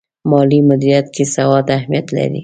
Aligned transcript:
مالي 0.29 0.59
مدیریت 0.69 1.07
کې 1.15 1.23
سواد 1.35 1.65
اهمیت 1.77 2.07
لري. 2.15 2.39